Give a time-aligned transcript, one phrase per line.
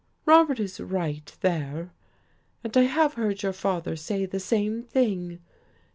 [0.25, 1.91] Robert is right, there.
[2.63, 5.41] And I have heard your father say the same thing.